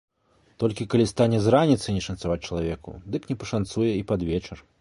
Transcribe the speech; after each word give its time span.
Толькі 0.63 0.87
калі 0.93 1.05
стане 1.11 1.41
з 1.43 1.53
раніцы 1.57 1.87
не 1.97 2.03
шанцаваць 2.07 2.41
чалавеку, 2.47 2.97
дык 3.17 3.29
не 3.33 3.39
пашанцуе 3.45 3.91
і 3.93 4.03
пад 4.15 4.29
вечар. 4.33 4.57